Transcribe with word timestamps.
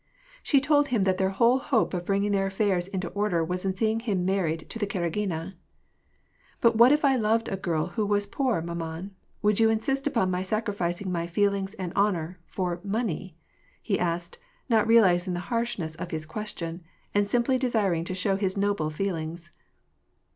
She 0.41 0.59
told 0.59 0.87
him 0.87 1.03
that 1.03 1.19
their 1.19 1.29
whole 1.29 1.59
hope 1.59 1.93
of 1.93 2.05
bringing 2.07 2.31
their 2.31 2.47
affairs 2.47 2.87
into 2.87 3.09
order 3.09 3.43
was 3.45 3.65
in 3.65 3.75
seeing 3.75 3.99
him 3.99 4.25
married 4.25 4.67
to 4.71 4.79
the 4.79 4.87
Karagina." 4.87 5.53
But 6.59 6.75
what 6.75 6.91
if 6.91 7.05
I 7.05 7.15
loved 7.15 7.49
a 7.49 7.55
girl 7.55 7.89
who 7.89 8.07
was 8.07 8.25
poor, 8.25 8.63
mamany 8.63 9.11
would 9.43 9.59
you 9.59 9.69
insist 9.69 10.07
upon 10.07 10.31
my 10.31 10.41
sacrificing 10.41 11.11
my 11.11 11.27
feelings 11.27 11.75
and 11.75 11.93
honor, 11.95 12.39
for 12.47 12.79
money 12.83 13.35
?^^ 12.83 13.35
he 13.79 13.99
asked, 13.99 14.39
not 14.67 14.87
realizing 14.87 15.35
the 15.35 15.39
harshness 15.51 15.93
of 15.93 16.09
his 16.09 16.25
question, 16.25 16.81
and 17.13 17.27
simply 17.27 17.59
desiring 17.59 18.03
to 18.05 18.15
show 18.15 18.37
his 18.37 18.57
noble 18.57 18.89
feelings. 18.89 19.51